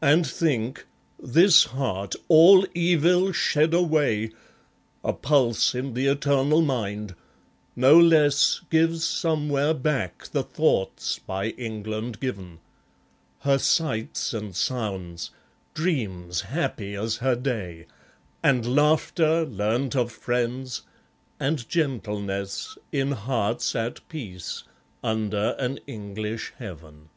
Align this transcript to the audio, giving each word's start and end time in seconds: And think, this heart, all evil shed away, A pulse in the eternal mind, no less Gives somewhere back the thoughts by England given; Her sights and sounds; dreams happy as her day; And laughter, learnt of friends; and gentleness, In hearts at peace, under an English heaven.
And 0.00 0.24
think, 0.24 0.86
this 1.18 1.64
heart, 1.64 2.14
all 2.28 2.64
evil 2.72 3.32
shed 3.32 3.74
away, 3.74 4.30
A 5.02 5.12
pulse 5.12 5.74
in 5.74 5.94
the 5.94 6.06
eternal 6.06 6.62
mind, 6.62 7.16
no 7.74 7.98
less 7.98 8.60
Gives 8.70 9.04
somewhere 9.04 9.74
back 9.74 10.26
the 10.28 10.44
thoughts 10.44 11.18
by 11.18 11.46
England 11.48 12.20
given; 12.20 12.60
Her 13.40 13.58
sights 13.58 14.32
and 14.32 14.54
sounds; 14.54 15.32
dreams 15.74 16.42
happy 16.42 16.94
as 16.94 17.16
her 17.16 17.34
day; 17.34 17.86
And 18.40 18.76
laughter, 18.76 19.44
learnt 19.44 19.96
of 19.96 20.12
friends; 20.12 20.82
and 21.40 21.68
gentleness, 21.68 22.78
In 22.92 23.10
hearts 23.10 23.74
at 23.74 24.08
peace, 24.08 24.62
under 25.02 25.56
an 25.58 25.80
English 25.88 26.52
heaven. 26.58 27.08